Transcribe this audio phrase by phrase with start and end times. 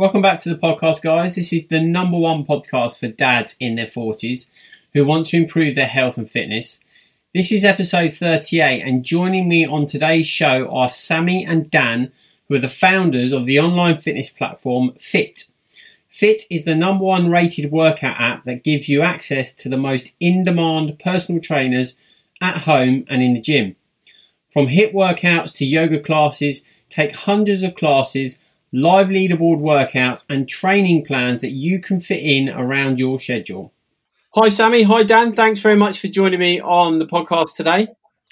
[0.00, 1.34] Welcome back to the podcast, guys.
[1.34, 4.48] This is the number one podcast for dads in their 40s
[4.94, 6.80] who want to improve their health and fitness.
[7.34, 12.12] This is episode 38, and joining me on today's show are Sammy and Dan,
[12.48, 15.50] who are the founders of the online fitness platform FIIT.
[16.10, 20.14] FIIT is the number one rated workout app that gives you access to the most
[20.18, 21.98] in demand personal trainers
[22.40, 23.76] at home and in the gym.
[24.50, 28.38] From HIIT workouts to yoga classes, take hundreds of classes,
[28.72, 33.72] live leaderboard workouts, and training plans that you can fit in around your schedule.
[34.34, 34.82] Hi, Sammy.
[34.84, 35.32] Hi, Dan.
[35.32, 37.88] Thanks very much for joining me on the podcast today.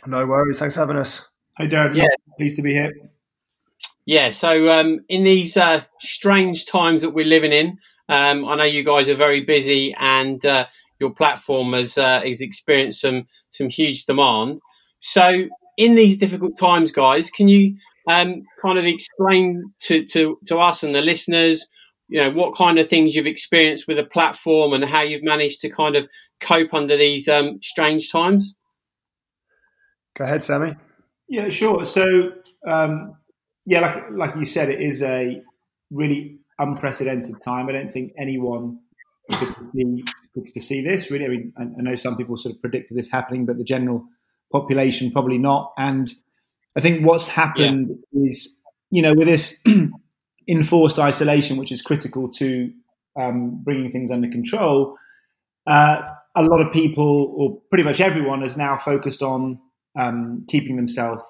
[0.07, 0.59] No worries.
[0.59, 1.29] Thanks for having us.
[1.57, 1.95] Hey, Darren.
[1.95, 2.07] Yeah.
[2.37, 2.93] Pleased to be here.
[4.07, 4.31] Yeah.
[4.31, 7.79] So, um, in these uh, strange times that we're living in,
[8.09, 10.67] um, I know you guys are very busy, and uh,
[11.01, 14.61] your platform has uh, has experienced some some huge demand.
[15.01, 17.77] So, in these difficult times, guys, can you
[18.09, 21.69] um, kind of explain to, to to us and the listeners
[22.09, 25.61] you know what kind of things you've experienced with the platform and how you've managed
[25.61, 26.09] to kind of
[26.41, 28.57] cope under these um, strange times.
[30.17, 30.75] Go ahead sammy.
[31.29, 31.85] Yeah sure.
[31.85, 32.31] So
[32.67, 33.17] um,
[33.67, 35.43] yeah like like you said it is a
[35.91, 37.69] really unprecedented time.
[37.69, 38.81] I don't think anyone
[39.31, 41.27] could see, could see this really.
[41.27, 44.07] I mean I, I know some people sort of predicted this happening but the general
[44.51, 45.75] population probably not.
[45.77, 46.11] And
[46.77, 48.25] i think what's happened yeah.
[48.25, 49.63] is you know with this
[50.49, 52.73] enforced isolation, which is critical to
[53.21, 54.97] um, bringing things under control,
[55.67, 56.01] uh,
[56.35, 59.61] a lot of people, or pretty much everyone, is now focused on
[59.99, 61.23] um, keeping themselves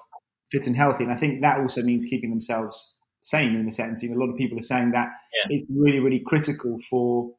[0.51, 1.03] fit and healthy.
[1.03, 4.01] And I think that also means keeping themselves sane in a sense.
[4.01, 5.55] You know, a lot of people are saying that yeah.
[5.55, 7.31] it's really, really critical for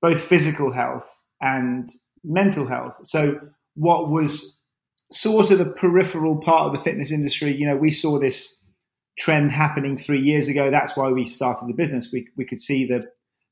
[0.00, 1.08] both physical health
[1.40, 1.88] and
[2.24, 2.98] mental health.
[3.04, 3.38] So,
[3.74, 4.60] what was
[5.12, 8.60] sort of the peripheral part of the fitness industry, you know, we saw this
[9.18, 10.70] trend happening three years ago.
[10.70, 12.10] That's why we started the business.
[12.12, 13.06] We, we could see the,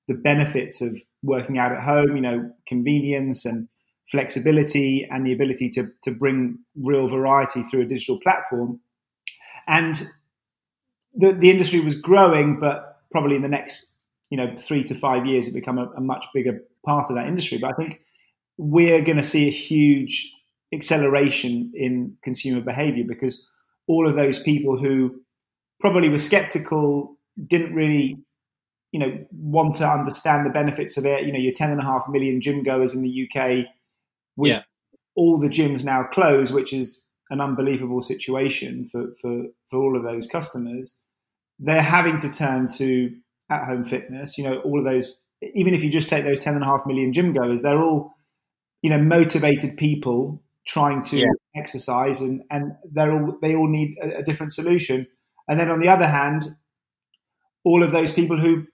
[0.09, 3.69] the benefits of working out at home, you know, convenience and
[4.10, 8.81] flexibility and the ability to, to bring real variety through a digital platform.
[9.69, 10.10] And
[11.12, 13.94] the, the industry was growing, but probably in the next,
[14.31, 17.27] you know, three to five years, it become a, a much bigger part of that
[17.27, 17.59] industry.
[17.59, 18.00] But I think
[18.56, 20.32] we're going to see a huge
[20.72, 23.47] acceleration in consumer behavior because
[23.88, 25.20] all of those people who
[25.81, 27.16] probably were skeptical,
[27.47, 28.19] didn't really,
[28.92, 31.25] you know, want to understand the benefits of it.
[31.25, 33.66] You know, you're 10 and a half million gym goers in the UK
[34.36, 34.62] with yeah.
[35.16, 40.04] all the gyms now closed, which is an unbelievable situation for, for, for all of
[40.04, 40.98] those customers.
[41.59, 43.14] They're having to turn to
[43.50, 44.36] at home fitness.
[44.36, 45.20] You know, all of those,
[45.54, 48.14] even if you just take those 10 and a half million gym goers, they're all,
[48.82, 51.26] you know, motivated people trying to yeah.
[51.56, 55.06] exercise and, and they're all, they all need a, a different solution.
[55.48, 56.54] And then on the other hand,
[57.64, 58.66] all of those people who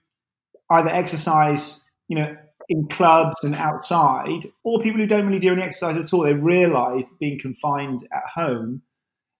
[0.69, 2.37] either exercise, you know,
[2.69, 6.33] in clubs and outside, or people who don't really do any exercise at all, they
[6.33, 8.83] realize being confined at home,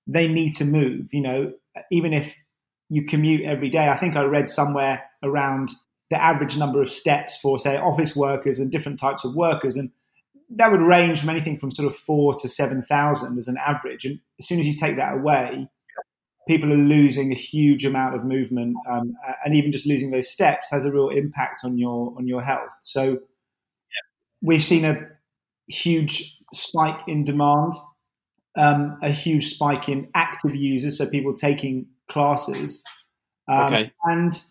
[0.08, 1.14] they need to move.
[1.14, 1.54] You know,
[1.92, 2.36] even if
[2.90, 5.70] you commute every day, I think I read somewhere around
[6.10, 9.76] the average number of steps for, say, office workers and different types of workers.
[9.76, 9.92] And
[10.50, 14.06] that would range from anything from sort of four to 7,000 as an average.
[14.06, 15.68] And as soon as you take that away,
[16.48, 19.14] people are losing a huge amount of movement, um,
[19.44, 22.72] and even just losing those steps has a real impact on your on your health.
[22.84, 23.18] So yeah.
[24.42, 24.96] we've seen a
[25.68, 27.74] huge spike in demand,
[28.58, 32.84] um, a huge spike in active users, so people taking classes,
[33.50, 33.92] um, okay.
[34.06, 34.42] and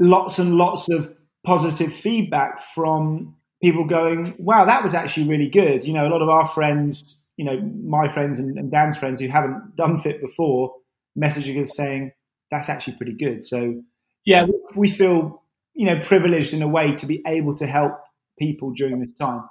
[0.00, 5.84] lots and lots of positive feedback from people going, "Wow, that was actually really good."
[5.84, 9.20] You know, a lot of our friends you know, my friends and, and, Dan's friends
[9.20, 10.74] who haven't done FIIT before
[11.18, 12.12] messaging us saying
[12.50, 13.44] that's actually pretty good.
[13.44, 13.82] So
[14.24, 15.42] yeah, we feel
[15.74, 17.92] you know privileged in a way to be able to help
[18.38, 19.42] people during this time.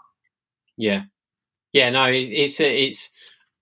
[0.78, 1.04] Yeah,
[1.74, 3.12] yeah, no, it's it's, it's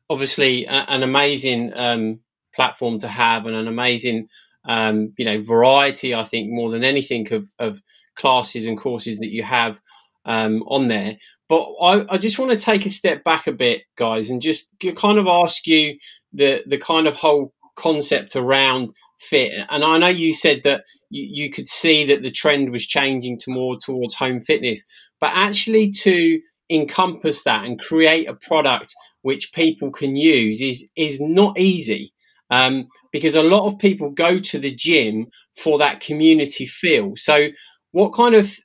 [0.09, 2.19] obviously an amazing um,
[2.53, 4.27] platform to have and an amazing
[4.65, 6.13] um, you know variety.
[6.13, 7.81] I think more than anything of, of
[8.15, 9.81] classes and courses that you have
[10.25, 11.17] um, on there.
[11.49, 14.67] But I, I, just want to take a step back a bit, guys, and just
[14.95, 15.97] kind of ask you
[16.31, 18.91] the the kind of whole concept around
[19.31, 19.65] FIIT.
[19.69, 23.39] And I know you said that you, you could see that the trend was changing
[23.39, 24.85] to more towards home fitness,
[25.19, 26.39] but actually to
[26.69, 28.93] encompass that and create a product
[29.23, 32.13] which people can use is is not easy
[32.51, 35.27] um, because a lot of people go to the gym
[35.57, 37.13] for that community feel.
[37.15, 37.47] So,
[37.91, 38.57] what kind of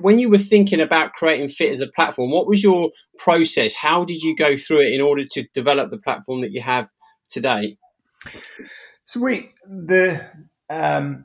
[0.00, 3.74] when you were thinking about creating FIIT as a platform, what was your process?
[3.74, 6.88] How did you go through it in order to develop the platform that you have
[7.30, 7.76] today?
[9.04, 10.24] So we the
[10.70, 11.24] um,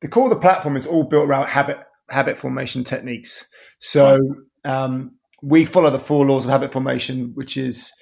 [0.00, 1.78] the core of the platform is all built around habit
[2.08, 3.46] habit formation techniques.
[3.78, 4.18] So
[4.64, 5.12] um,
[5.42, 7.92] we follow the four laws of habit formation, which is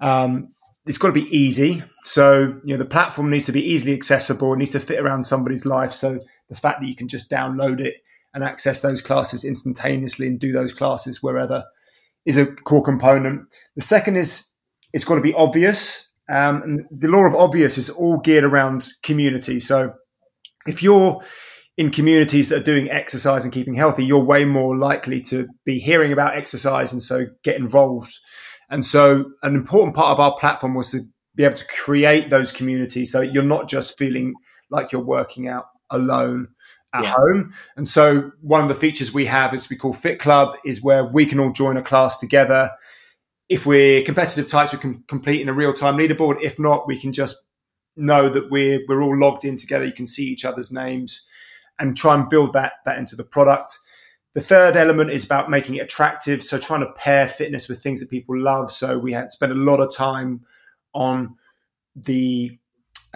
[0.00, 0.48] um,
[0.86, 1.82] it's got to be easy.
[2.04, 4.52] So you know the platform needs to be easily accessible.
[4.52, 5.92] It needs to fit around somebody's life.
[5.92, 7.96] So the fact that you can just download it
[8.36, 11.64] and access those classes instantaneously and do those classes wherever
[12.26, 13.48] is a core component.
[13.76, 14.52] The second is
[14.92, 16.12] it's got to be obvious.
[16.28, 19.58] Um, and the law of obvious is all geared around community.
[19.58, 19.94] So
[20.66, 21.22] if you're
[21.78, 25.78] in communities that are doing exercise and keeping healthy, you're way more likely to be
[25.78, 28.18] hearing about exercise and so get involved.
[28.68, 31.00] And so, an important part of our platform was to
[31.36, 34.34] be able to create those communities so you're not just feeling
[34.70, 36.48] like you're working out alone
[36.96, 37.14] at yeah.
[37.16, 37.52] home.
[37.76, 41.04] And so, one of the features we have is we call FIIT Club, is where
[41.04, 42.70] we can all join a class together.
[43.48, 46.40] If we're competitive types, we can complete in a real time leaderboard.
[46.42, 47.36] If not, we can just
[47.96, 49.84] know that we're we're all logged in together.
[49.84, 51.26] You can see each other's names
[51.78, 53.78] and try and build that that into the product.
[54.34, 56.44] The third element is about making it attractive.
[56.44, 58.70] So trying to pair fitness with things that people love.
[58.70, 60.44] So we had spent a lot of time
[60.92, 61.36] on
[61.94, 62.58] the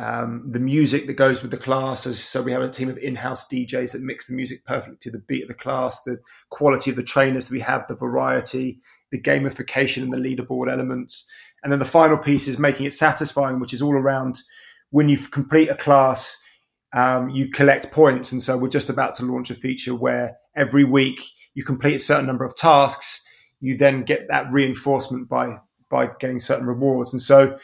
[0.00, 2.02] um, the music that goes with the class.
[2.02, 5.18] So we have a team of in-house DJs that mix the music perfectly to the
[5.18, 6.02] beat of the class.
[6.02, 6.18] The
[6.48, 8.80] quality of the trainers that we have, the variety,
[9.12, 11.28] the gamification, and the leaderboard elements.
[11.62, 14.42] And then the final piece is making it satisfying, which is all around
[14.90, 16.42] when you complete a class
[16.92, 18.32] um, you collect points.
[18.32, 21.22] And so we're just about to launch a feature where every week
[21.54, 23.24] you complete a certain number of tasks,
[23.60, 25.58] you then get that reinforcement by
[25.90, 27.12] by getting certain rewards.
[27.12, 27.58] And so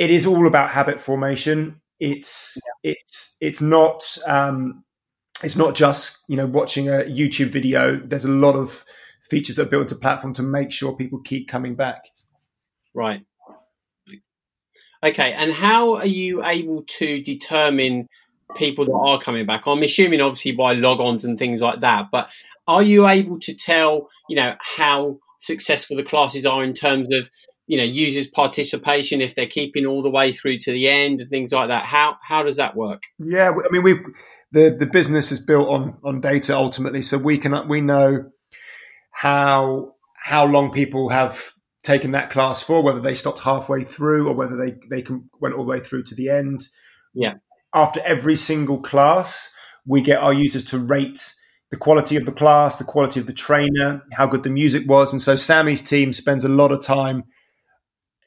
[0.00, 1.78] it is all about habit formation.
[2.00, 2.92] It's yeah.
[2.92, 4.82] it's it's not um,
[5.44, 7.96] it's not just you know watching a YouTube video.
[7.96, 8.82] There's a lot of
[9.22, 12.08] features that are built into platform to make sure people keep coming back.
[12.94, 13.22] Right.
[15.04, 18.08] Okay, and how are you able to determine
[18.56, 19.66] people that are coming back?
[19.66, 22.30] I'm assuming obviously by logons and things like that, but
[22.66, 27.30] are you able to tell, you know, how successful the classes are in terms of,
[27.70, 31.30] you know, users participation if they're keeping all the way through to the end and
[31.30, 31.84] things like that?
[31.84, 33.02] How how does that work?
[33.18, 34.00] Yeah, I mean we
[34.52, 38.30] the the business is built on on data ultimately, so we can we know
[39.10, 41.52] how how long people have
[41.82, 45.54] taken that class for, whether they stopped halfway through or whether they they can, went
[45.54, 46.68] all the way through to the end.
[47.14, 47.34] Yeah
[47.74, 49.50] after every single class,
[49.86, 51.34] we get our users to rate
[51.70, 55.12] the quality of the class, the quality of the trainer, how good the music was.
[55.12, 57.24] And so Sammy's team spends a lot of time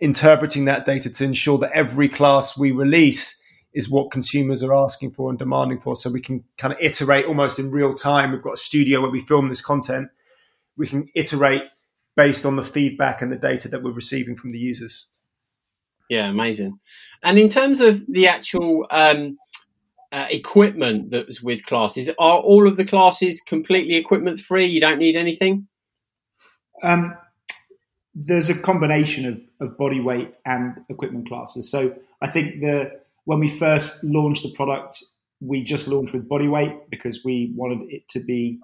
[0.04, 3.42] interpreting that data to ensure that every class we release
[3.74, 5.96] is what consumers are asking for and demanding for.
[5.96, 8.34] So we can kind of iterate almost in real time.
[8.34, 10.10] We've got a studio where we film this content.
[10.76, 11.62] We can iterate
[12.18, 15.08] based on the feedback and the data that we're receiving from the users.
[16.10, 16.80] Yeah, amazing.
[17.24, 19.38] And in terms of the actual um,
[20.12, 24.66] uh, equipment that's with classes, are all of the classes completely equipment free?
[24.66, 25.70] You don't need anything.
[26.84, 27.16] Um,
[28.16, 31.70] there's a combination of, of body weight and equipment classes.
[31.70, 32.92] So I think the
[33.26, 35.04] when we first launched the product,
[35.40, 38.60] we just launched with body weight because we wanted it to be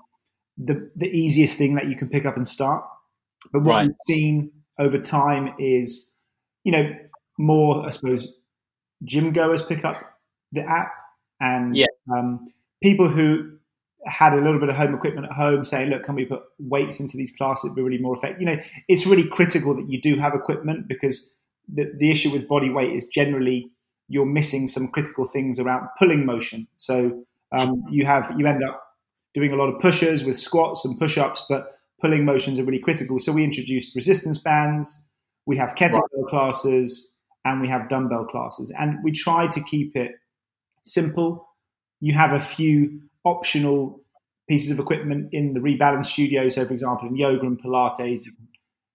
[0.57, 2.83] the the easiest thing that you can pick up and start.
[3.51, 3.87] But what right.
[3.87, 6.13] we've seen over time is,
[6.63, 6.91] you know,
[7.37, 8.27] more, I suppose,
[9.03, 10.01] gym goers pick up
[10.51, 10.91] the app
[11.39, 11.85] and yeah.
[12.13, 12.47] um,
[12.83, 13.58] people who
[14.05, 16.99] had a little bit of home equipment at home saying, look, can we put weights
[16.99, 17.65] into these classes?
[17.65, 18.41] It'd be really more effective.
[18.41, 21.33] You know, it's really critical that you do have equipment because
[21.67, 23.71] the, the issue with body weight is generally
[24.07, 26.67] you're missing some critical things around pulling motion.
[26.77, 28.83] So um, you have you end up
[29.33, 33.19] doing a lot of pushers with squats and push-ups, but pulling motions are really critical.
[33.19, 35.05] So we introduced resistance bands.
[35.45, 36.27] We have kettlebell right.
[36.29, 37.13] classes
[37.45, 38.73] and we have dumbbell classes.
[38.77, 40.11] And we tried to keep it
[40.83, 41.47] simple.
[41.99, 44.01] You have a few optional
[44.47, 46.49] pieces of equipment in the rebalance studio.
[46.49, 48.47] So, for example, in yoga and Pilates, you can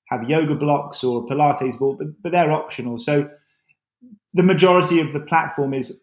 [0.09, 2.99] have yoga blocks or Pilates ball, but, but they're optional.
[2.99, 3.28] So,
[4.33, 6.02] the majority of the platform is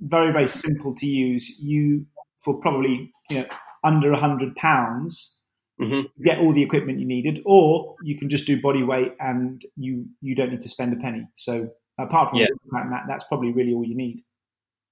[0.00, 1.58] very, very simple to use.
[1.60, 2.06] You,
[2.38, 3.46] for probably you know,
[3.82, 5.40] under a hundred pounds,
[5.80, 6.22] mm-hmm.
[6.22, 10.06] get all the equipment you needed, or you can just do body weight and you
[10.20, 11.26] you don't need to spend a penny.
[11.34, 11.68] So
[11.98, 12.46] apart from yeah.
[12.72, 14.24] that, that's probably really all you need.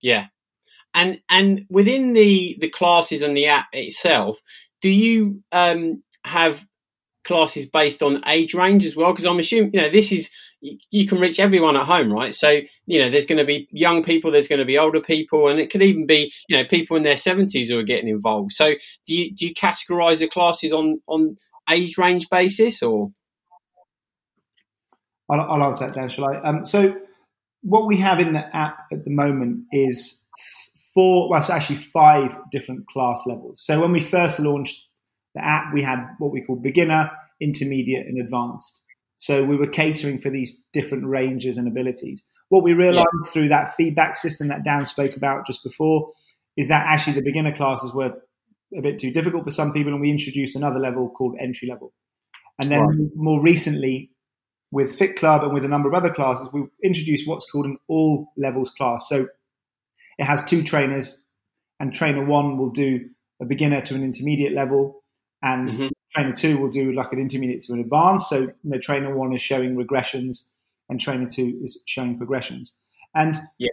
[0.01, 0.27] Yeah.
[0.95, 4.41] And and within the the classes and the app itself,
[4.81, 6.67] do you um, have
[7.25, 9.13] classes based on age range as well?
[9.13, 10.31] Because I'm assuming you know this is
[10.61, 12.35] you can reach everyone at home, right?
[12.35, 15.49] So you know there's going to be young people, there's going to be older people,
[15.49, 18.53] and it could even be you know people in their 70s who are getting involved.
[18.53, 18.75] So
[19.07, 21.37] do you do you categorize the classes on on
[21.71, 23.09] age range basis or?
[25.31, 26.11] I'll, I'll answer that, Dan.
[26.11, 26.37] Shall I?
[26.41, 26.95] Um, so
[27.63, 30.22] what we have in the app at the moment is
[30.95, 33.65] four, well, it's actually five different class levels.
[33.65, 34.87] So when we first launched
[35.35, 38.83] the app, we had what we call beginner, intermediate, and advanced.
[39.17, 42.25] So we were catering for these different ranges and abilities.
[42.49, 43.31] What we realized yeah.
[43.31, 46.11] through that feedback system that Dan spoke about just before
[46.57, 48.13] is that actually the beginner classes were
[48.77, 51.93] a bit too difficult for some people, and we introduced another level called entry level.
[52.59, 52.99] And then right.
[53.15, 54.11] more recently,
[54.71, 57.77] with FIIT Club and with a number of other classes, we've introduced what's called an
[57.89, 59.09] all levels class.
[59.09, 59.29] So
[60.19, 61.25] it has two trainers,
[61.81, 63.09] and trainer one will do
[63.41, 65.03] a beginner to an intermediate level,
[65.43, 65.89] and mm-hmm.
[66.13, 68.29] trainer two will do like an intermediate to an advanced.
[68.29, 70.49] So you know, trainer one is showing regressions,
[70.89, 72.79] and trainer two is showing progressions.
[73.15, 73.71] And yeah.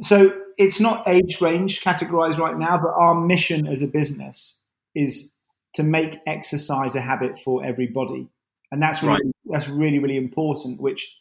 [0.00, 4.62] so it's not age range categorized right now, but our mission as a business
[4.94, 5.36] is
[5.74, 8.28] to make exercise a habit for everybody
[8.72, 9.34] and that's really right.
[9.44, 10.80] that's really really important.
[10.80, 11.16] Which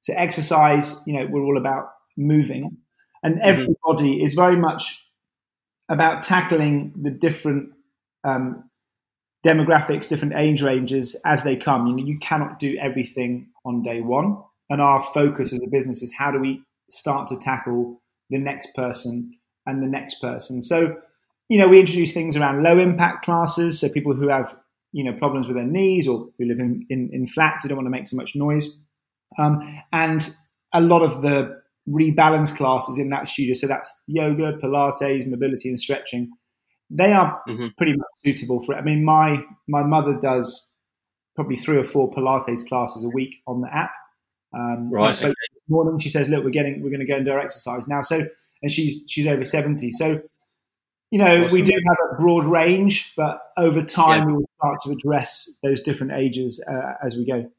[0.00, 2.76] so exercise, you know, we're all about moving,
[3.26, 3.48] and mm-hmm.
[3.48, 4.24] everybody mm-hmm.
[4.24, 5.04] is very much
[5.88, 7.70] about tackling the different
[8.24, 8.70] um,
[9.44, 11.86] demographics, different age ranges as they come.
[11.88, 14.38] You know, you cannot do everything on day one,
[14.70, 18.68] and our focus as a business is how do we start to tackle the next
[18.74, 19.32] person
[19.66, 20.62] and the next person.
[20.62, 20.96] So,
[21.48, 24.56] you know, we introduce things around low impact classes, so people who have
[24.92, 27.76] you know problems with their knees or who live in, in, in flats they don't
[27.76, 28.80] want to make so much noise
[29.36, 29.60] um,
[29.92, 30.30] and
[30.72, 35.78] a lot of the rebalance classes in that studio so that's yoga pilates mobility and
[35.78, 36.30] stretching
[36.90, 37.68] they are mm-hmm.
[37.76, 40.74] pretty much suitable for it i mean my my mother does
[41.34, 43.92] probably three or four pilates classes a week on the app
[44.54, 45.28] um, right okay.
[45.28, 45.36] this
[45.68, 48.00] morning she says look we're getting we're going to go and do our exercise now
[48.00, 48.26] so
[48.62, 50.20] and she's she's over 70 so
[51.10, 51.54] you know, awesome.
[51.54, 54.26] we do have a broad range, but over time yeah.
[54.26, 57.50] we will start to address those different ages uh, as we go.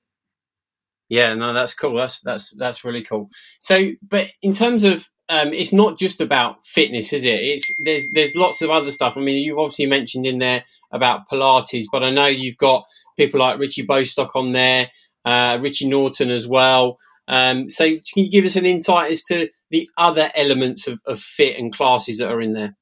[1.09, 1.95] Yeah, no, that's cool.
[1.95, 3.29] That's that's that's really cool.
[3.59, 7.39] So, but in terms of, um, it's not just about fitness, is it?
[7.41, 9.15] It's there's there's lots of other stuff.
[9.15, 12.83] I mean, you've obviously mentioned in there about Pilates, but I know you've got
[13.17, 14.89] people like Richie Bostock on there,
[15.23, 16.97] uh, Richie Norton as well.
[17.29, 21.19] Um, so, can you give us an insight as to the other elements of, of
[21.19, 22.75] FIIT and classes that are in there?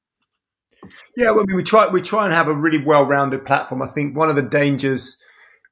[1.16, 3.82] Yeah, well, I mean, we try we try and have a really well-rounded platform.
[3.82, 5.16] I think one of the dangers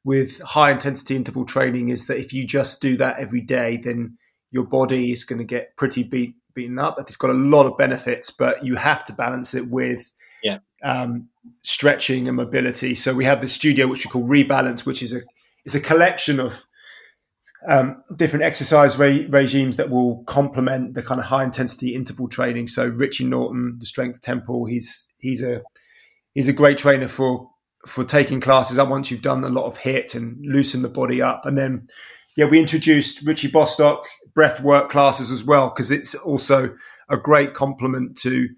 [0.05, 4.17] with high intensity interval training is that if you just do that every day, then
[4.51, 7.01] your body is going to get pretty beat, beaten up.
[7.01, 10.59] It's got a lot of benefits, but you have to balance it with yeah.
[10.83, 11.29] um,
[11.63, 12.95] stretching and mobility.
[12.95, 15.21] So we have the studio, which we call Rebalance, which is a
[15.65, 16.65] is a collection of
[17.67, 22.67] um, different exercise re- regimes that will complement the kind of high intensity interval training.
[22.67, 25.63] So Richie Norton, the Strength Temple, he's he's a
[26.35, 27.51] he's a great trainer for
[27.87, 31.21] for taking classes up once you've done a lot of HIIT and loosen the body
[31.21, 31.47] up.
[31.47, 31.89] And then
[32.37, 36.75] yeah, we introduced Richie Bostock breath work classes as well because it's also
[37.09, 38.49] a great complement to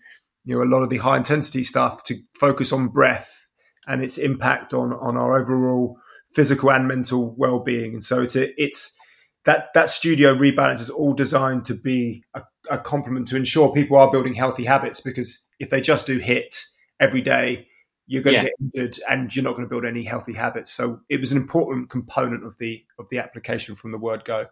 [0.45, 3.50] you know a lot of the high intensity stuff to focus on breath
[3.87, 5.99] and its impact on on our overall
[6.33, 8.97] physical and mental well-being and so it's a, it's
[9.45, 13.97] that that studio rebalance is all designed to be a, a complement to ensure people
[13.97, 16.62] are building healthy habits because if they just do HIIT
[17.00, 17.66] every day
[18.07, 18.43] you're going yeah.
[18.43, 20.73] to get injured and you're not going to build any healthy habits.
[20.73, 24.47] So it was an important component of the of the application from the word go.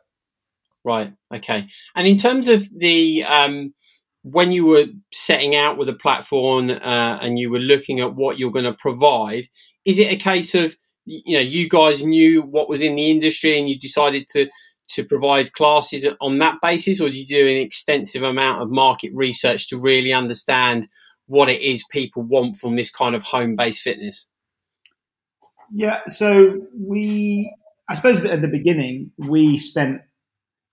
[0.84, 1.12] Right.
[1.32, 1.66] Okay.
[1.94, 3.74] And in terms of the um
[4.22, 8.38] when you were setting out with a platform uh, and you were looking at what
[8.38, 9.48] you're going to provide
[9.84, 13.58] is it a case of you know you guys knew what was in the industry
[13.58, 14.48] and you decided to
[14.88, 19.12] to provide classes on that basis, or do you do an extensive amount of market
[19.14, 20.88] research to really understand
[21.26, 24.30] what it is people want from this kind of home based fitness?
[25.72, 27.54] Yeah, so we,
[27.88, 30.02] I suppose at the beginning, we spent,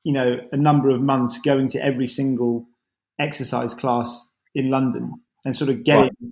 [0.03, 2.67] you know, a number of months going to every single
[3.19, 5.13] exercise class in London
[5.45, 6.31] and sort of getting right.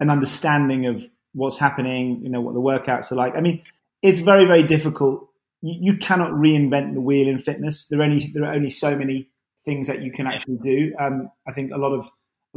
[0.00, 1.02] an understanding of
[1.32, 3.36] what's happening, you know, what the workouts are like.
[3.36, 3.62] I mean,
[4.02, 5.28] it's very, very difficult
[5.62, 7.86] you, you, cannot reinvent the wheel in fitness.
[7.86, 9.28] There are only there are only so many
[9.64, 10.92] things that you can actually do.
[10.98, 12.08] Um, I think a lot of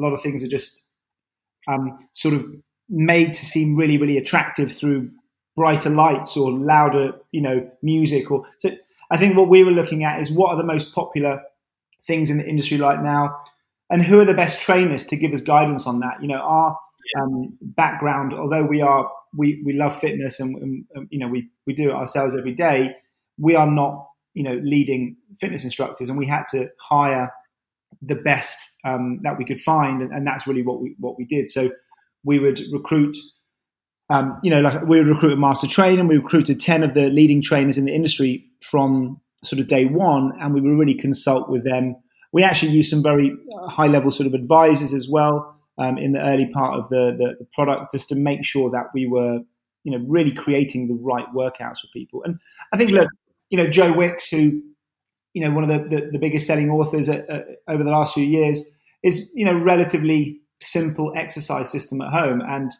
[0.02, 0.86] a lot of things are just
[1.68, 2.46] um, sort of
[2.90, 5.12] made to seem really really attractive through
[5.56, 8.72] brighter lights or louder you know music or so.
[9.12, 11.44] I think what we were looking at is what are the most popular
[12.04, 13.42] things in the industry right now.
[13.90, 16.22] and who are the best trainers to give us guidance on that?
[16.22, 16.80] You know, our
[17.20, 21.50] um, background, although we are we, we love fitness and, and, and, you know we,
[21.66, 22.96] we do it ourselves every day,
[23.38, 27.34] we are not you know leading fitness instructors, and we had to hire
[28.02, 31.26] the best um, that we could find, and, and, that's really what we what we
[31.26, 31.50] did.
[31.50, 31.72] So
[32.24, 33.18] we would recruit.
[34.10, 36.06] Um, you know, like we would recruit a master trainer.
[36.06, 40.34] We recruited ten of the leading trainers in the industry from sort of day one,
[40.42, 41.96] and we would really consult with them.
[42.34, 43.36] We actually used some very
[43.68, 47.36] high level sort of advisors as well um, in the early part of the, the,
[47.40, 49.40] the product, just to make sure that we were,
[49.84, 52.24] you know, really creating the right workouts for people.
[52.24, 52.40] And
[52.72, 53.10] I think, look,
[53.50, 54.62] you know, Joe Wicks, who
[55.34, 58.14] you know, one of the, the, the biggest selling authors at, uh, over the last
[58.14, 58.70] few years,
[59.04, 62.42] is, you know, relatively simple exercise system at home.
[62.48, 62.72] And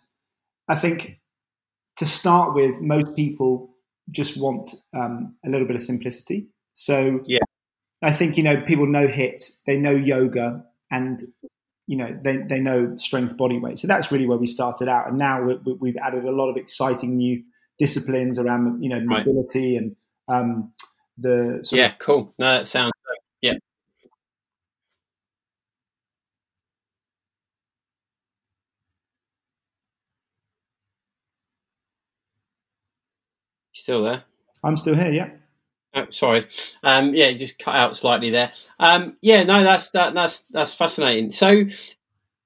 [0.68, 1.20] I think
[1.98, 3.76] to start with, most people
[4.10, 6.48] just want um, a little bit of simplicity.
[6.74, 7.40] So yeah.
[8.02, 11.22] I think, you know, people know HIIT, they know yoga, and,
[11.88, 13.78] you know, they, they know strength body weight.
[13.78, 15.08] So that's really where we started out.
[15.08, 15.44] And now
[15.80, 17.44] we, have added a lot of exciting new
[17.80, 19.84] disciplines around, you know, mobility right.
[19.84, 19.96] and,
[20.28, 20.74] um,
[21.22, 22.34] the yeah, of, cool.
[22.40, 22.94] No, that sounds
[23.42, 23.54] yeah.
[33.74, 34.24] Still there?
[34.64, 35.12] I'm still here.
[35.12, 35.30] Yeah.
[35.94, 36.48] Oh, sorry.
[36.84, 38.52] Um, yeah, just cut out slightly there.
[38.80, 41.32] Um, yeah, no, that's that, that's that's fascinating.
[41.32, 41.64] So,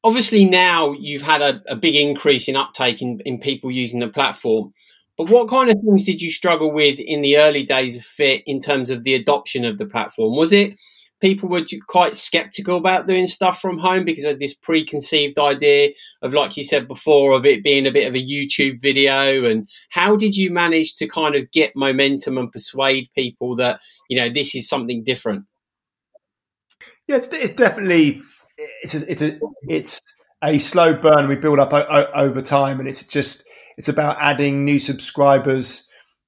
[0.03, 4.07] obviously, now you've had a, a big increase in uptake in, in people using the
[4.07, 4.73] platform.
[5.17, 8.43] But what kind of things did you struggle with in the early days of FIIT
[8.45, 10.35] in terms of the adoption of the platform?
[10.35, 10.77] Was it
[11.21, 15.91] people were quite skeptical about doing stuff from home because of this preconceived idea
[16.21, 19.45] of, like you said before, of it being a bit of a YouTube video?
[19.45, 23.79] And how did you manage to kind of get momentum and persuade people that,
[24.09, 25.45] you know, this is something different?
[27.07, 28.21] Yeah, it's, definitely
[28.81, 30.01] it's a, it's a it's
[30.43, 33.45] a slow burn we build up o- o- over time, and it's just
[33.77, 35.87] it's about adding new subscribers,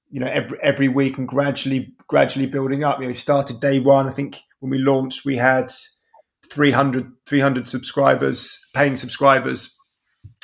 [0.10, 3.00] you know, every every week and gradually gradually building up.
[3.00, 4.08] You know, we started day one.
[4.08, 5.72] I think when we launched, we had
[6.52, 9.76] 300, 300 subscribers, paying subscribers,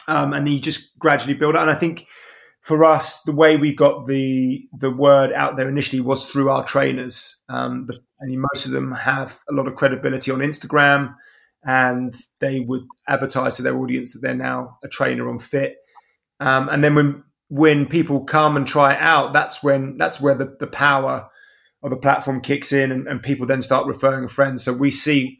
[0.07, 1.61] um, and then you just gradually build up.
[1.61, 2.05] And I think
[2.61, 6.63] for us, the way we got the the word out there initially was through our
[6.63, 7.41] trainers.
[7.49, 11.13] Um, the, most of them have a lot of credibility on Instagram,
[11.65, 15.73] and they would advertise to their audience that they're now a trainer on FIIT.
[16.39, 20.33] Um, and then when when people come and try it out, that's when that's where
[20.33, 21.29] the, the power
[21.83, 24.63] of the platform kicks in and, and people then start referring friends.
[24.63, 25.37] So we see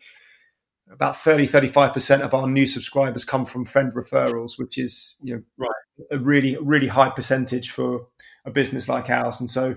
[0.92, 5.42] about 30, 35% of our new subscribers come from friend referrals, which is, you know,
[5.58, 6.12] right.
[6.12, 8.06] a really, really high percentage for
[8.46, 9.40] a business like ours.
[9.40, 9.76] And so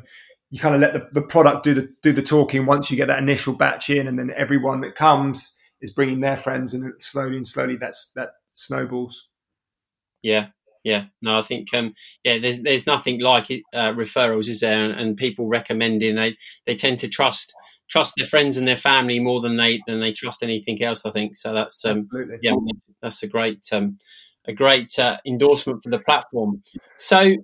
[0.50, 3.08] you kind of let the, the product do the, do the talking once you get
[3.08, 7.36] that initial batch in and then everyone that comes is bringing their friends and slowly
[7.36, 9.28] and slowly that's, that snowballs.
[10.20, 10.48] Yeah
[10.86, 11.06] yeah.
[11.20, 14.84] No, I think um, yeah, there's there's nothing like it, uh, referrals, is there?
[14.84, 17.52] And, and, people recommending they they tend to trust
[17.90, 21.04] trust their friends and their family more than they than they trust anything else.
[21.04, 21.52] I think so.
[21.52, 22.06] That's um,
[22.40, 22.54] yeah,
[23.02, 23.98] that's a great um,
[24.46, 26.62] a great uh, endorsement for the platform.
[26.96, 27.34] So.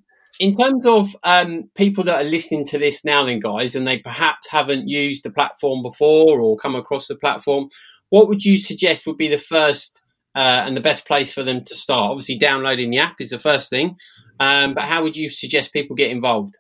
[0.41, 3.99] In terms of um, people that are listening to this now, then, guys, and they
[3.99, 7.69] perhaps haven't used the platform before or come across the platform,
[8.09, 10.02] what would you suggest would be the first
[10.35, 12.11] uh, and the best place for them to start?
[12.11, 13.97] Obviously, downloading the app is the first thing,
[14.41, 16.59] um, but how would you suggest people get involved?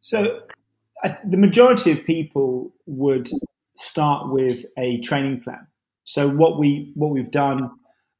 [0.00, 0.40] So,
[1.02, 3.28] uh, the majority of people would
[3.76, 5.66] start with a training plan.
[6.04, 7.70] So, what we what we've done,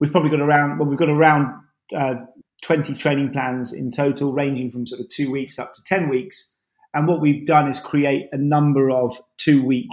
[0.00, 1.54] we've probably got around well, we've got around
[1.96, 2.14] uh,
[2.62, 6.56] twenty training plans in total, ranging from sort of two weeks up to ten weeks.
[6.94, 9.90] And what we've done is create a number of two week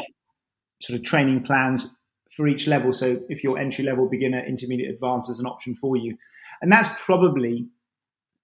[0.81, 1.97] sort of training plans
[2.31, 2.93] for each level.
[2.93, 6.17] So if you're entry level, beginner, intermediate, advanced, there's an option for you.
[6.61, 7.67] And that's probably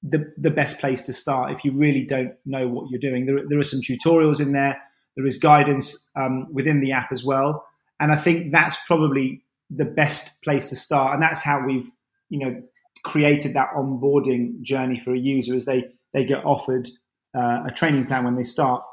[0.03, 3.25] the, the best place to start if you really don't know what you're doing.
[3.25, 4.81] There, there are some tutorials in there.
[5.15, 7.65] There is guidance um, within the app as well.
[7.99, 11.13] And I think that's probably the best place to start.
[11.13, 11.89] And that's how we've,
[12.29, 12.61] you know,
[13.03, 16.87] created that onboarding journey for a user as they, they get offered
[17.35, 18.83] uh, a training plan when they start.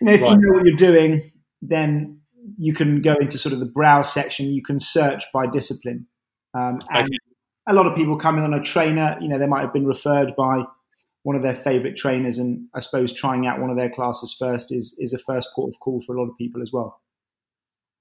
[0.00, 0.30] You know, if right.
[0.30, 2.19] you know what you're doing, then
[2.56, 4.52] you can go into sort of the browse section.
[4.52, 6.06] You can search by discipline,
[6.54, 7.18] um, and okay.
[7.68, 9.16] a lot of people come in on a trainer.
[9.20, 10.62] You know, they might have been referred by
[11.22, 14.72] one of their favorite trainers, and I suppose trying out one of their classes first
[14.72, 17.00] is is a first port of call for a lot of people as well.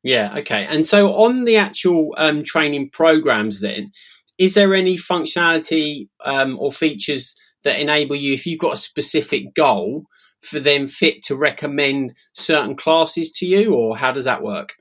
[0.04, 0.38] Yeah.
[0.38, 0.66] Okay.
[0.66, 3.92] And so on the actual um, training programs, then
[4.38, 9.54] is there any functionality um, or features that enable you, if you've got a specific
[9.54, 10.06] goal,
[10.42, 14.74] for them FIIT to recommend certain classes to you, or how does that work?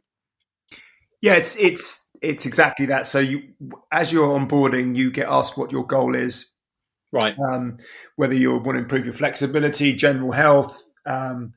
[1.20, 3.06] Yeah, it's it's it's exactly that.
[3.06, 3.42] So you,
[3.92, 6.50] as you're onboarding, you get asked what your goal is,
[7.12, 7.36] right?
[7.52, 7.78] Um,
[8.16, 11.54] whether you want to improve your flexibility, general health, um,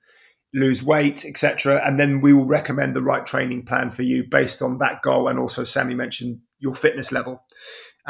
[0.53, 4.61] lose weight, etc., and then we will recommend the right training plan for you based
[4.61, 7.43] on that goal, and also Sammy mentioned your fitness level.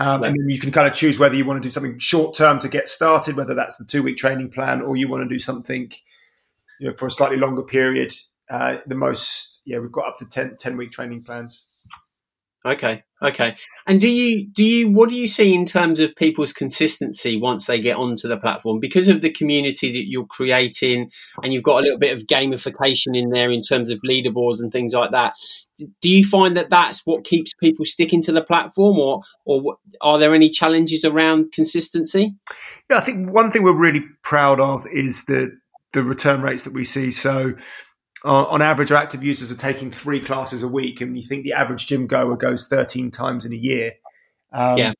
[0.01, 2.35] Um, and then you can kind of choose whether you want to do something short
[2.35, 5.29] term to get started, whether that's the two week training plan, or you want to
[5.29, 5.91] do something
[6.79, 8.11] you know, for a slightly longer period.
[8.49, 11.67] Uh, the most, yeah, we've got up to 10, 10 week training plans.
[12.63, 13.55] Okay, okay.
[13.87, 17.65] And do you do you what do you see in terms of people's consistency once
[17.65, 21.09] they get onto the platform because of the community that you're creating,
[21.41, 24.71] and you've got a little bit of gamification in there in terms of leaderboards and
[24.71, 25.33] things like that?
[25.79, 30.19] Do you find that that's what keeps people sticking to the platform, or or are
[30.19, 32.35] there any challenges around consistency?
[32.91, 35.57] Yeah, I think one thing we're really proud of is the
[35.93, 37.09] the return rates that we see.
[37.09, 37.53] So
[38.23, 41.43] uh, on average, our active users are taking three classes a week, and you think
[41.43, 43.93] the average gym goer goes 13 times in a year.
[44.53, 44.93] Um, yeah.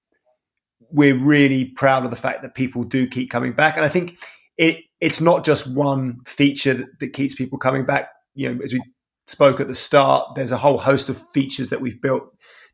[0.91, 3.77] We're really proud of the fact that people do keep coming back.
[3.77, 4.17] And I think
[4.57, 8.09] it, it's not just one feature that, that keeps people coming back.
[8.33, 8.81] You know, as we
[9.27, 12.23] spoke at the start, there's a whole host of features that we've built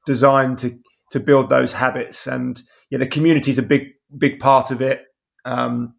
[0.05, 0.77] designed to
[1.12, 2.25] to build those habits.
[2.25, 5.03] And yeah, the community is a big big part of it.
[5.45, 5.95] Um,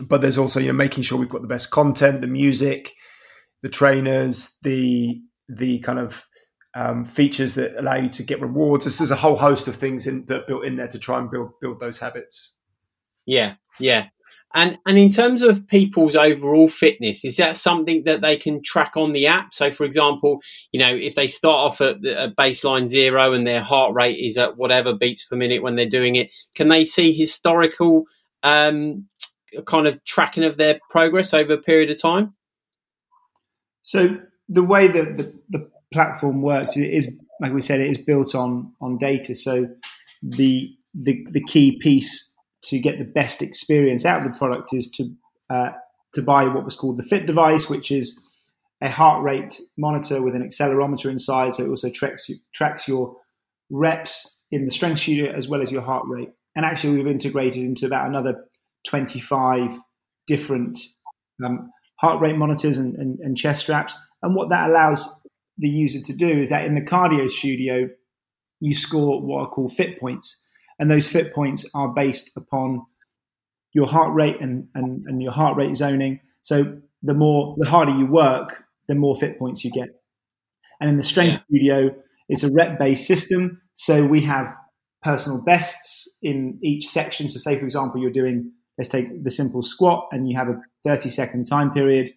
[0.00, 2.92] but there's also you know making sure we've got the best content, the music,
[3.62, 6.24] the trainers, the the kind of
[6.74, 8.84] um, features that allow you to get rewards.
[8.84, 11.30] There's, there's a whole host of things in, that built in there to try and
[11.30, 12.56] build build those habits.
[13.26, 14.06] Yeah, yeah.
[14.54, 18.92] And and in terms of people's overall fitness, is that something that they can track
[18.96, 19.52] on the app?
[19.52, 20.40] So, for example,
[20.72, 24.38] you know, if they start off at a baseline zero and their heart rate is
[24.38, 28.04] at whatever beats per minute when they're doing it, can they see historical
[28.42, 29.06] um,
[29.66, 32.34] kind of tracking of their progress over a period of time?
[33.88, 34.18] So
[34.50, 38.70] the way that the, the platform works is, like we said, it is built on
[38.82, 39.34] on data.
[39.34, 39.66] So
[40.22, 44.90] the the, the key piece to get the best experience out of the product is
[44.90, 45.10] to
[45.48, 45.70] uh,
[46.12, 48.20] to buy what was called the FIIT device, which is
[48.82, 51.54] a heart rate monitor with an accelerometer inside.
[51.54, 53.16] So it also tracks tracks your
[53.70, 56.28] reps in the strength studio as well as your heart rate.
[56.54, 58.44] And actually, we've integrated into about another
[58.86, 59.78] 25
[60.26, 60.78] different
[61.42, 63.96] um, heart rate monitors and, and, and chest straps.
[64.22, 65.20] And what that allows
[65.58, 67.88] the user to do is that in the cardio studio,
[68.60, 70.44] you score what are called fit points.
[70.78, 72.86] And those fit points are based upon
[73.72, 76.20] your heart rate and, and, and your heart rate zoning.
[76.40, 79.88] So the more the harder you work, the more fit points you get.
[80.80, 81.42] And in the strength yeah.
[81.48, 81.94] studio,
[82.28, 83.60] it's a rep based system.
[83.74, 84.54] So we have
[85.02, 87.28] personal bests in each section.
[87.28, 90.60] So say for example, you're doing let's take the simple squat and you have a
[90.84, 92.10] 30 second time period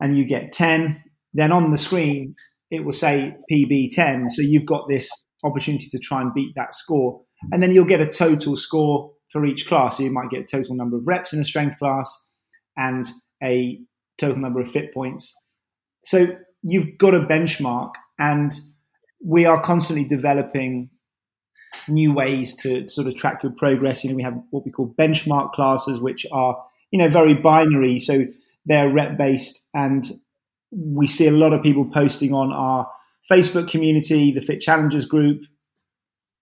[0.00, 1.02] and you get 10,
[1.34, 2.34] then on the screen
[2.70, 4.30] it will say PB 10.
[4.30, 5.10] So you've got this
[5.42, 7.22] opportunity to try and beat that score.
[7.52, 9.96] And then you'll get a total score for each class.
[9.96, 12.30] So you might get a total number of reps in a strength class
[12.76, 13.08] and
[13.42, 13.80] a
[14.18, 15.34] total number of fit points.
[16.04, 18.52] So you've got a benchmark, and
[19.24, 20.90] we are constantly developing
[21.88, 24.04] new ways to sort of track your progress.
[24.04, 27.98] You know, we have what we call benchmark classes, which are you know very binary,
[27.98, 28.24] so
[28.66, 30.10] they're rep based, and
[30.70, 32.88] we see a lot of people posting on our
[33.30, 35.42] Facebook community, the FIIT Challengers group.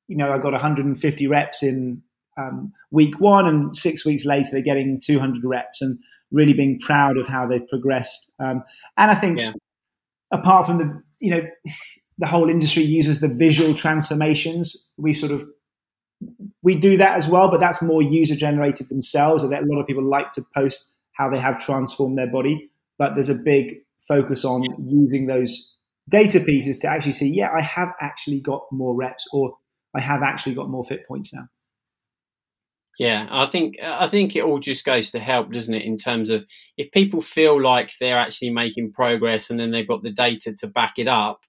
[0.06, 2.02] You know, I got 150 reps in
[2.38, 5.98] um, week one, and six weeks later they're getting 200 reps, and
[6.30, 8.30] really being proud of how they've progressed.
[8.38, 8.62] Um,
[8.96, 9.52] and I think, yeah.
[10.30, 11.42] apart from the you know
[12.18, 14.90] the whole industry uses the visual transformations.
[14.96, 15.44] We sort of
[16.68, 19.42] we do that as well, but that's more user generated themselves.
[19.42, 23.14] And a lot of people like to post how they have transformed their body, but
[23.14, 23.76] there's a big
[24.06, 25.74] focus on using those
[26.10, 29.54] data pieces to actually see, yeah, I have actually got more reps, or
[29.96, 31.48] I have actually got more fit points now.
[32.98, 35.84] Yeah, I think I think it all just goes to help, doesn't it?
[35.84, 36.44] In terms of
[36.76, 40.66] if people feel like they're actually making progress, and then they've got the data to
[40.66, 41.40] back it up,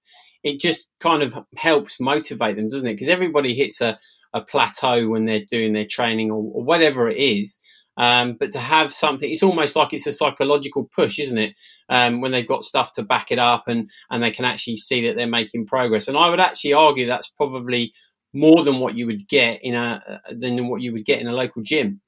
[0.42, 2.94] it just kind of helps motivate them, doesn't it?
[2.94, 3.98] Because everybody hits a,
[4.32, 7.58] a plateau when they're doing their training or, or whatever it is.
[7.96, 11.54] Um, but to have something, it's almost like it's a psychological push, isn't it?
[11.88, 15.06] Um, when they've got stuff to back it up and, and they can actually see
[15.06, 16.08] that they're making progress.
[16.08, 17.92] And I would actually argue that's probably
[18.32, 21.32] more than what you would get in a than what you would get in a
[21.32, 22.00] local gym.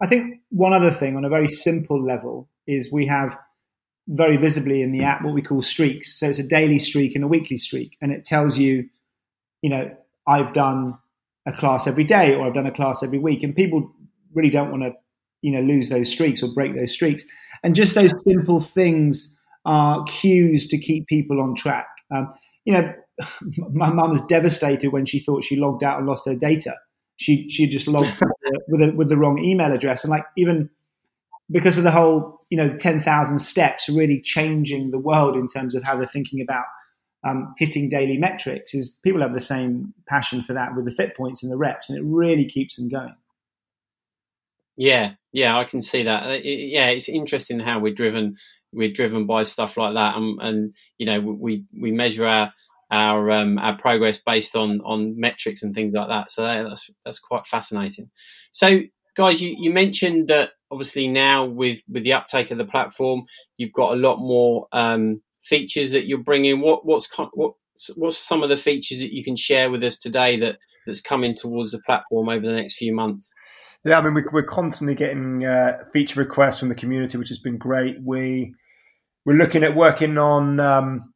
[0.00, 3.36] I think one other thing on a very simple level is we have
[4.08, 6.18] very visibly in the app what we call streaks.
[6.18, 8.88] So it's a daily streak and a weekly streak, and it tells you,
[9.62, 9.90] you know,
[10.26, 10.98] I've done
[11.46, 13.92] a class every day or I've done a class every week, and people
[14.34, 14.92] really don't want to,
[15.42, 17.24] you know, lose those streaks or break those streaks.
[17.62, 21.86] And just those simple things are cues to keep people on track.
[22.14, 22.32] Um,
[22.64, 22.92] you know,
[23.70, 26.76] my mum was devastated when she thought she logged out and lost her data.
[27.16, 28.12] She she just logged
[28.68, 30.70] with a, with the wrong email address, and like even
[31.50, 35.74] because of the whole you know ten thousand steps really changing the world in terms
[35.74, 36.64] of how they're thinking about
[37.24, 38.74] um, hitting daily metrics.
[38.74, 41.88] Is people have the same passion for that with the fit points and the reps,
[41.88, 43.14] and it really keeps them going.
[44.76, 46.30] Yeah, yeah, I can see that.
[46.30, 48.36] It, yeah, it's interesting how we're driven.
[48.72, 52.52] We're driven by stuff like that, and, and you know, we we measure our
[52.90, 56.30] our um, our progress based on on metrics and things like that.
[56.30, 58.10] So that's that's quite fascinating.
[58.52, 58.80] So,
[59.16, 63.24] guys, you, you mentioned that obviously now with with the uptake of the platform,
[63.56, 66.60] you've got a lot more um, features that you're bringing.
[66.60, 67.54] What what's what
[67.96, 71.36] what's some of the features that you can share with us today that that's coming
[71.36, 73.34] towards the platform over the next few months?
[73.84, 77.38] Yeah, I mean, we, are constantly getting uh, feature requests from the community, which has
[77.38, 77.96] been great.
[78.02, 78.54] We
[79.24, 81.12] we're looking at working on um,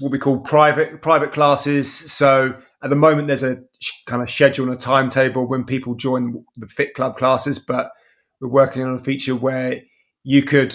[0.00, 1.92] what we call private private classes.
[1.92, 3.62] So at the moment, there's a
[4.06, 7.90] kind of schedule and a timetable when people join the FIIT Club classes, but
[8.40, 9.82] we're working on a feature where
[10.24, 10.74] you could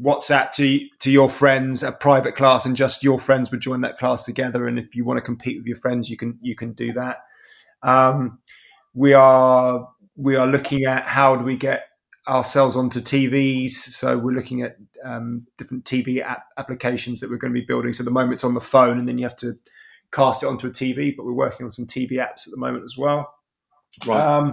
[0.00, 3.96] WhatsApp to to your friends a private class, and just your friends would join that
[3.96, 4.66] class together.
[4.66, 7.18] And if you want to compete with your friends, you can you can do that.
[7.82, 8.38] Um,
[8.94, 11.86] we are we are looking at how do we get
[12.28, 13.70] ourselves onto TVs.
[13.70, 17.92] So we're looking at um, different TV app applications that we're going to be building.
[17.92, 19.58] So at the moment it's on the phone, and then you have to
[20.12, 21.14] cast it onto a TV.
[21.16, 23.34] But we're working on some TV apps at the moment as well.
[24.06, 24.20] Right.
[24.20, 24.52] Um,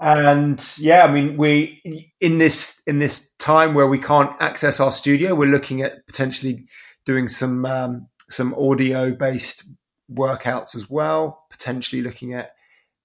[0.00, 4.90] and yeah, I mean, we in this in this time where we can't access our
[4.90, 6.64] studio, we're looking at potentially
[7.06, 9.64] doing some um, some audio based
[10.12, 11.46] workouts as well.
[11.50, 12.50] Potentially looking at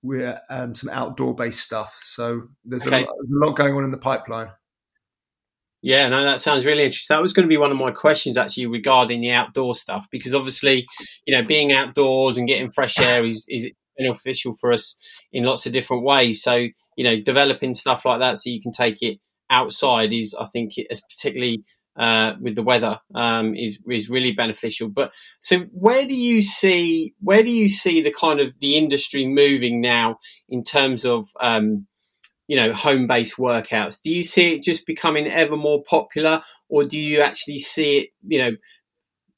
[0.03, 1.97] we're um, some outdoor based stuff.
[2.01, 3.03] So there's okay.
[3.03, 4.49] a, lot, a, lot, going on in the pipeline.
[5.83, 7.15] Yeah, no, that sounds really interesting.
[7.15, 10.35] That was going to be one of my questions actually regarding the outdoor stuff because
[10.35, 10.85] obviously,
[11.25, 14.97] you know, being outdoors and getting fresh air is is beneficial for us
[15.31, 16.41] in lots of different ways.
[16.41, 19.17] So you know, developing stuff like that so you can take it
[19.49, 21.63] outside is, I think, is particularly
[21.97, 24.89] uh, with the weather um, is is really beneficial.
[24.89, 29.25] But so where do you see where do you see the kind of the industry
[29.25, 31.87] moving now in terms of um,
[32.47, 33.99] you know home based workouts?
[34.01, 38.09] Do you see it just becoming ever more popular, or do you actually see it
[38.25, 38.51] you know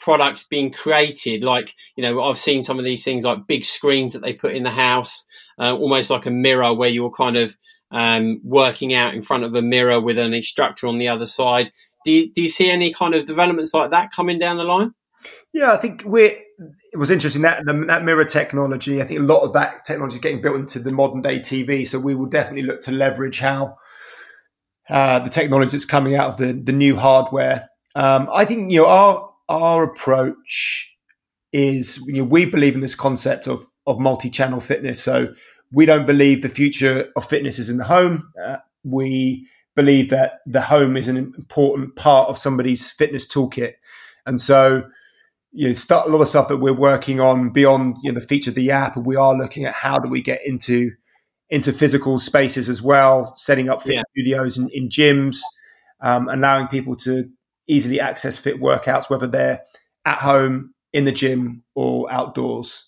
[0.04, 4.12] products being created like you know i've seen some of these things like big screens
[4.12, 5.26] that they put in the house
[5.60, 7.56] uh, almost like a mirror where you're kind of
[7.92, 11.72] um, working out in front of a mirror with an instructor on the other side
[12.04, 14.94] do you, do you see any kind of developments like that coming down the line?
[15.54, 16.36] Yeah, I think we're.
[16.92, 19.02] it was interesting that that mirror technology.
[19.02, 21.88] I think a lot of that technology is getting built into the modern day TV.
[21.88, 23.78] So we will definitely look to leverage how
[24.90, 27.70] uh, the technology that's coming out of the the new hardware.
[27.96, 30.90] Um, I think you know our our approach
[31.52, 35.02] is you know we believe in this concept of of multi channel fitness.
[35.02, 35.34] So
[35.72, 38.32] we don't believe the future of fitness is in the home.
[38.42, 43.74] Uh, we believe that the home is an important part of somebody's fitness toolkit.
[44.26, 44.88] And so,
[45.52, 48.26] you know, start a lot of stuff that we're working on beyond you know, the
[48.26, 48.96] feature of the app.
[48.96, 50.92] And we are looking at how do we get into
[51.50, 54.02] into physical spaces as well, setting up FIIT yeah.
[54.12, 55.38] studios in, in gyms,
[56.02, 57.30] um, allowing people to
[57.68, 59.62] easily access FIIT workouts, whether they're
[60.06, 62.86] at home, in the gym, or outdoors.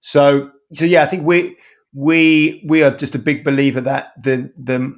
[0.00, 1.56] So, so yeah, I think we
[1.92, 4.94] we we are just a big believer that the the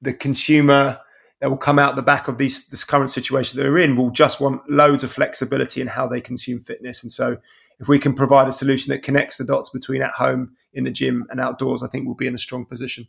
[0.00, 0.98] the consumer
[1.40, 4.10] that will come out the back of these this current situation that they're in will
[4.10, 7.02] just want loads of flexibility in how they consume fitness.
[7.02, 7.36] And so
[7.78, 10.90] if we can provide a solution that connects the dots between at home, in the
[10.90, 13.06] gym, and outdoors, I think we'll be in a strong position.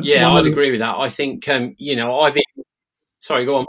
[0.00, 0.96] Yeah, I'd agree with that.
[0.96, 2.44] I think um, you know, I've been
[3.18, 3.66] sorry, go on.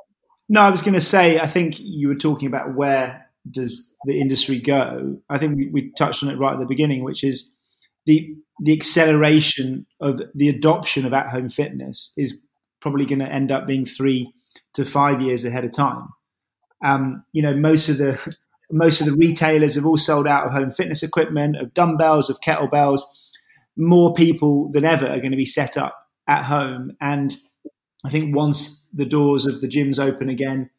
[0.50, 4.20] No, I was going to say, I think you were talking about where does the
[4.20, 5.22] industry go.
[5.30, 7.54] I think we, we touched on it right at the beginning, which is
[8.06, 12.46] the the acceleration of the adoption of at home fitness is
[12.82, 14.34] probably going to end up being three
[14.74, 16.10] to five years ahead of time.
[16.84, 18.36] Um, you know, most of the
[18.72, 22.42] most of the retailers have all sold out of home fitness equipment, of dumbbells, of
[22.42, 23.02] kettlebells.
[23.78, 25.96] More people than ever are going to be set up
[26.28, 27.38] at home, and
[28.06, 30.70] I think once the doors of the gyms open again,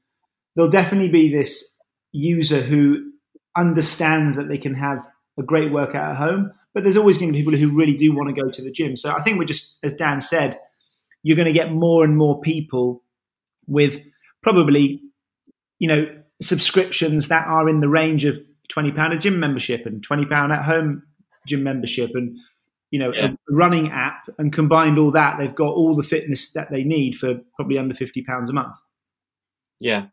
[0.54, 1.76] there'll definitely be this
[2.12, 3.12] user who
[3.56, 4.98] understands that they can have
[5.38, 8.14] a great workout at home, but there's always going to be people who really do
[8.14, 8.96] want to go to the gym.
[8.96, 10.58] So I think we're just, as Dan said,
[11.22, 13.02] you're going to get more and more people
[13.66, 14.00] with
[14.42, 15.02] probably,
[15.78, 16.06] you know,
[16.40, 20.52] subscriptions that are in the range of twenty pound a gym membership and twenty pound
[20.52, 21.02] at home
[21.46, 22.38] gym membership and
[22.90, 23.26] you know yeah.
[23.28, 27.14] a running app and combined all that they've got all the fitness that they need
[27.14, 28.76] for probably under 50 pounds a month.
[29.80, 30.06] Yeah.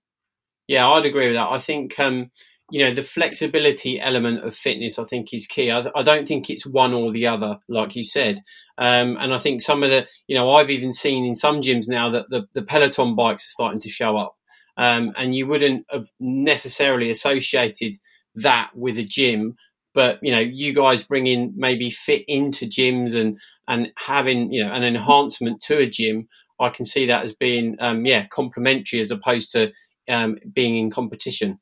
[0.67, 1.49] Yeah i'd agree with that.
[1.49, 2.31] I think um
[2.69, 5.71] you know the flexibility element of fitness i think is key.
[5.71, 8.39] I, I don't think it's one or the other like you said.
[8.77, 11.87] Um, and i think some of the you know i've even seen in some gyms
[11.87, 14.35] now that the, the peloton bikes are starting to show up.
[14.79, 17.97] Um, and you wouldn't have necessarily associated
[18.35, 19.55] that with a gym
[19.97, 23.35] but you know you guys bringing maybe FIIT into gyms and
[23.67, 26.27] and having you know an enhancement to a gym
[26.59, 29.71] i can see that as being um, yeah complementary as opposed to
[30.07, 31.59] um, being in competition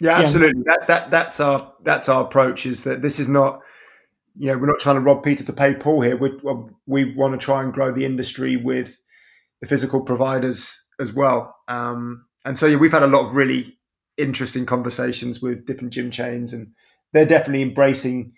[0.00, 0.62] yeah, absolutely.
[0.66, 0.74] Yeah.
[0.76, 2.66] That that that's our that's our approach.
[2.66, 3.60] Is that this is not,
[4.36, 6.16] you know, we're not trying to rob Peter to pay Paul here.
[6.16, 6.32] We
[6.86, 8.94] we want to try and grow the industry with
[9.62, 11.56] the physical providers as well.
[11.68, 13.75] Um, and so yeah, we've had a lot of really
[14.16, 16.68] interesting conversations with different gym chains, and
[17.12, 18.32] they're definitely embracing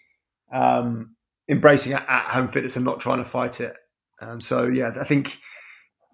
[0.52, 1.14] um,
[1.48, 3.74] embracing at home fitness and not trying to fight it.
[4.20, 5.38] Um, so yeah, I think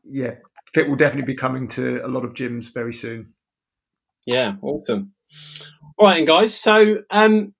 [0.04, 0.34] yeah,
[0.74, 3.32] FIIT will definitely be coming to a lot of gyms very soon.
[4.26, 5.12] Yeah, awesome.
[5.98, 6.58] All right, and guys.
[6.58, 7.54] So, um,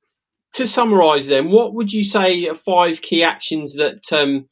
[0.55, 4.49] to summarise, then, what would you say are five key actions that um,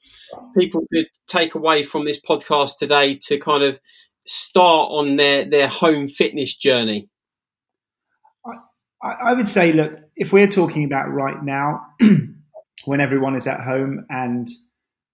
[0.56, 3.78] people could take away from this podcast today to kind of
[4.26, 7.08] start on their their home fitness journey?
[9.02, 11.86] I, I would say, look, if we're talking about right now,
[12.84, 14.48] when everyone is at home and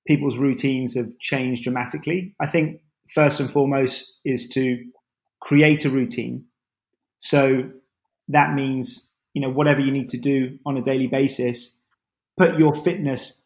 [0.06, 4.84] people's routines have changed dramatically, I think first and foremost is to
[5.40, 6.44] create a routine.
[7.18, 7.70] So
[8.28, 11.78] that means you know whatever you need to do on a daily basis
[12.38, 13.44] put your fitness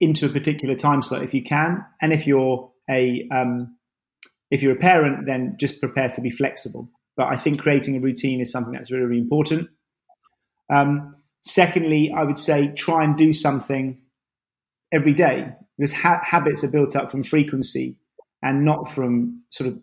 [0.00, 1.84] into a particular time slot if you can.
[2.00, 3.76] And if you're a um,
[4.50, 6.90] if you're a parent then just prepare to be flexible.
[7.16, 9.68] But i think creating a routine is something that's really, really important
[10.70, 14.00] um, secondly i would say try and do something
[14.92, 17.96] every day because ha- habits are built up from frequency
[18.42, 19.78] and not from sort of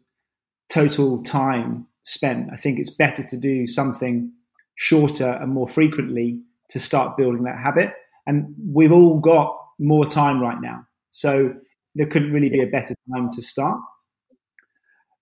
[0.72, 4.32] total time spent i think it's better to do something
[4.78, 7.94] shorter and more frequently to start building that habit.
[8.26, 10.86] And we've all got more time right now.
[11.10, 11.54] So
[11.96, 13.80] there couldn't really be a better time to start.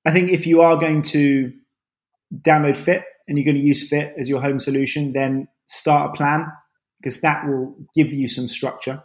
[0.06, 1.54] I think if you are going to
[2.34, 6.14] download FIIT and you're going to use FIIT as your home solution, then start a
[6.14, 6.46] plan
[7.00, 9.04] because that will give you some structure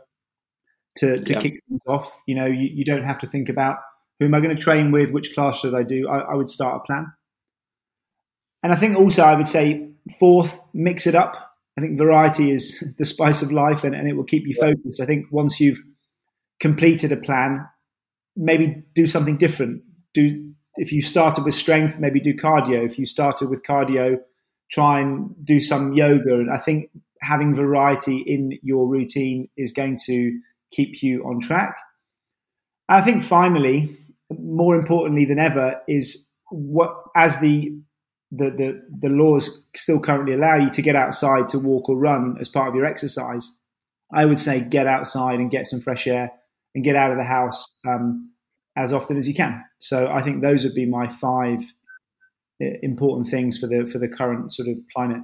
[0.96, 1.40] to, to yeah.
[1.40, 2.20] kick things off.
[2.26, 3.76] You know, you, you, don't have to think about
[4.18, 6.08] who am I going to train with, which class should I do.
[6.08, 7.12] I, I would start a plan.
[8.62, 11.52] And I think also I would say Fourth, mix it up.
[11.76, 15.00] I think variety is the spice of life and, and it will keep you focused.
[15.00, 15.80] I think once you've
[16.58, 17.66] completed a plan,
[18.36, 19.82] maybe do something different.
[20.14, 22.84] Do if you started with strength, maybe do cardio.
[22.84, 24.18] If you started with cardio,
[24.70, 26.34] try and do some yoga.
[26.34, 30.38] And I think having variety in your routine is going to
[30.72, 31.76] keep you on track.
[32.88, 33.96] I think finally,
[34.30, 37.72] more importantly than ever, is what as the
[38.32, 42.36] the, the, the laws still currently allow you to get outside to walk or run
[42.40, 43.58] as part of your exercise,
[44.12, 46.30] I would say get outside and get some fresh air
[46.74, 48.29] and get out of the house um,
[48.76, 49.62] as often as you can.
[49.78, 51.60] So I think those would be my five
[52.62, 55.22] uh, important things for the for the current sort of climate.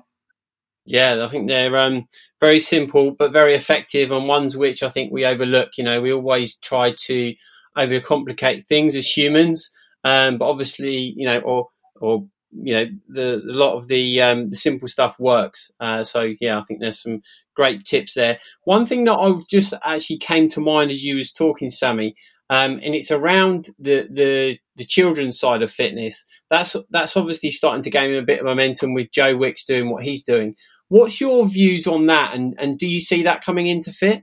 [0.84, 2.06] Yeah, I think they're um,
[2.40, 5.70] very simple but very effective, and ones which I think we overlook.
[5.76, 7.34] You know, we always try to
[7.76, 9.70] overcomplicate things as humans,
[10.04, 11.68] um, but obviously, you know, or
[12.00, 15.70] or you know the a lot of the um, the simple stuff works.
[15.80, 17.22] Uh, so yeah, I think there's some
[17.54, 18.38] great tips there.
[18.64, 22.14] One thing that I just actually came to mind as you was talking, Sammy,
[22.48, 26.24] um, and it's around the the the children's side of fitness.
[26.48, 30.04] That's that's obviously starting to gain a bit of momentum with Joe Wicks doing what
[30.04, 30.54] he's doing.
[30.88, 34.22] What's your views on that, and and do you see that coming into FIIT?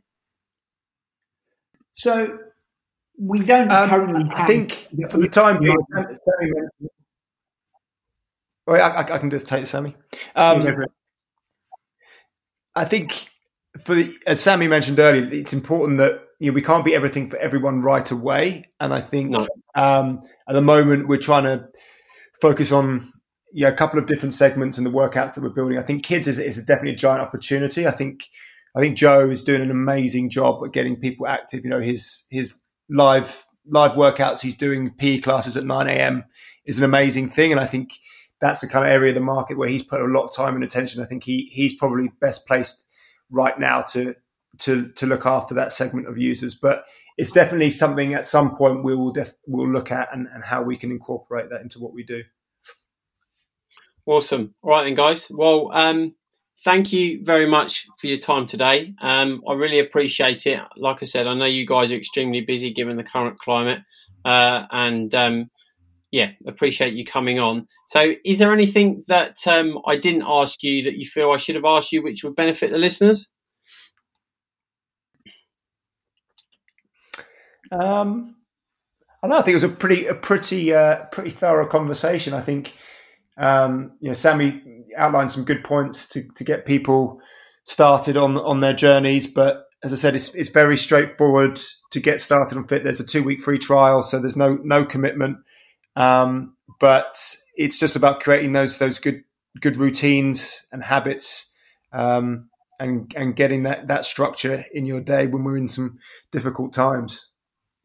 [1.92, 2.38] So
[3.20, 4.26] we don't um, currently.
[4.36, 5.76] I think for the time being,
[8.66, 9.94] Wait, I, I, can just take it, Sammy.
[10.38, 10.86] Um,
[12.76, 13.28] I think
[13.80, 17.30] for the, as Sammy mentioned earlier, it's important that you know we can't be everything
[17.30, 18.66] for everyone right away.
[18.82, 19.48] And I think no.
[19.76, 21.70] um, at the moment we're trying to
[22.42, 23.10] focus on
[23.54, 25.78] yeah a couple of different segments and the workouts that we're building.
[25.78, 27.88] I think kids is, is definitely a giant opportunity.
[27.88, 28.26] I think
[28.76, 31.64] I think Joe is doing an amazing job at getting people active.
[31.64, 36.26] You know his his live live workouts he's doing PE classes at nine a.m.
[36.66, 37.94] is an amazing thing, and I think
[38.42, 40.56] that's the kind of area of the market where he's put a lot of time
[40.56, 41.02] and attention.
[41.02, 42.86] I think he he's probably best placed
[43.32, 44.16] right now to
[44.64, 46.56] to to look after that segment of users.
[46.56, 46.86] But
[47.18, 50.64] it's definitely something at some point we will def- we'll look at and, and how
[50.64, 52.24] we can incorporate that into what we do.
[54.06, 54.54] Awesome.
[54.62, 55.30] All right then, guys.
[55.32, 56.16] Well, um,
[56.64, 58.94] thank you very much for your time today.
[59.02, 60.60] Um, I really appreciate it.
[60.76, 63.80] Like I said, I know you guys are extremely busy given the current climate,
[64.26, 65.50] uh, and um,
[66.12, 67.68] yeah, appreciate you coming on.
[67.88, 71.56] So, is there anything that um, I didn't ask you that you feel I should
[71.56, 73.32] have asked you, which would benefit the listeners?
[77.74, 78.36] Um,
[79.24, 79.38] I know.
[79.38, 82.34] I think it was a pretty, a pretty, uh, pretty thorough conversation.
[82.34, 82.74] I think,
[83.38, 87.20] um, you know, Sammy outlined some good points to to get people
[87.66, 89.28] started on on their journeys.
[89.28, 91.60] But as I said, it's it's very straightforward
[91.92, 92.84] to get started on FIIT.
[92.84, 95.38] There's a two week free trial, so there's no no commitment.
[95.96, 97.18] Um, but
[97.56, 99.24] it's just about creating those those good
[99.62, 101.52] good routines and habits,
[101.94, 102.50] um,
[102.80, 106.00] and and getting that that structure in your day when we're in some
[106.32, 107.33] difficult times.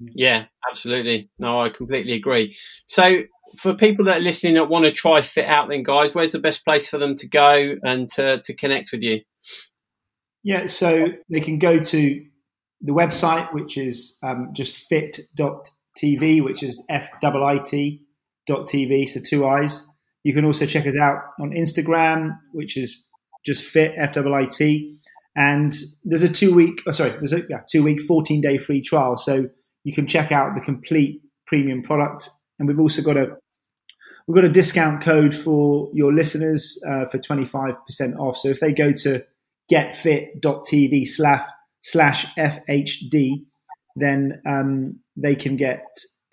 [0.01, 1.31] Yeah, absolutely.
[1.39, 2.57] No, I completely agree.
[2.87, 3.23] So,
[3.59, 6.39] for people that are listening that want to try FIIT Out, then guys, where's the
[6.39, 9.23] best place for them to go and to to connect with you?
[10.45, 12.25] Yeah, so they can go to
[12.81, 15.63] the website, which is um, just fit.com
[15.99, 18.03] TV, which is F I T
[18.47, 19.87] dot TV, so two eyes.
[20.25, 23.07] You can also check us out on Instagram, which is
[23.45, 24.99] just FIIT F I T.
[25.37, 25.73] And
[26.05, 29.17] there's a two week, oh, sorry, there's a yeah, two week, 14 day free trial.
[29.17, 29.49] So
[29.89, 32.29] you can check out the complete premium product.
[32.59, 33.29] And we've also got a
[34.27, 37.75] we've got a discount code for your listeners uh, for 25%
[38.19, 38.37] off.
[38.37, 39.25] So if they go to
[39.73, 41.49] getfit.tv slash
[41.81, 43.45] slash FHD,
[43.97, 45.87] then um, they can get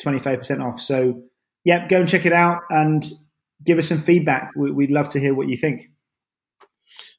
[0.03, 0.81] 25% off.
[0.81, 1.23] So,
[1.63, 3.05] yeah, go and check it out and
[3.63, 4.51] give us some feedback.
[4.57, 5.89] We'd love to hear what you think.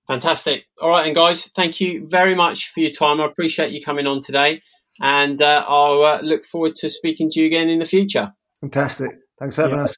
[0.07, 0.67] Fantastic.
[0.83, 3.21] All right, and guys, thank you very much for your time.
[3.23, 4.61] I appreciate you coming on today,
[5.01, 8.33] and uh, I'll uh, look forward to speaking to you again in the future.
[8.61, 9.11] Fantastic.
[9.39, 9.85] Thanks for having yeah.
[9.85, 9.97] us.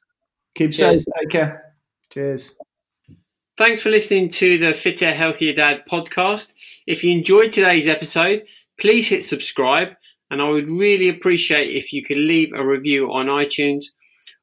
[0.55, 1.05] Keep safe.
[1.21, 1.75] Take care.
[2.11, 2.55] Cheers.
[3.57, 6.55] Thanks for listening to the Fitter, Healthier Dad podcast.
[6.87, 8.45] If you enjoyed today's episode,
[8.79, 9.91] please hit subscribe
[10.31, 13.87] and I would really appreciate if you could leave a review on iTunes.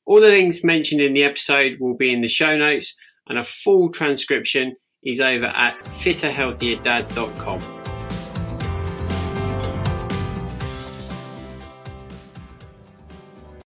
[0.06, 2.96] All the links mentioned in the episode will be in the show notes,
[3.28, 7.85] and a full transcription is over at fitterhealthierdad.com.